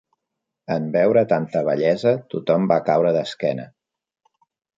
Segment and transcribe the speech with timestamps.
[0.75, 3.69] En veure tanta bellesa tothom va caure d'esquena.